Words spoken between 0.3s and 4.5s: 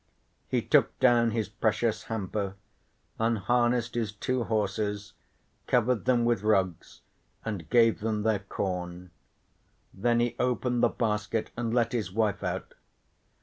He took down his precious hamper, unharnessed his two